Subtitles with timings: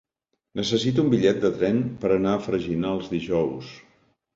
[0.61, 3.75] Necessito un bitllet de tren per anar a Freginals dijous.